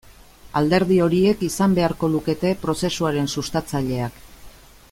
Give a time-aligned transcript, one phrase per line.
[0.61, 4.23] Alderdi horiek izan beharko lukete prozesuaren sustatzaileak.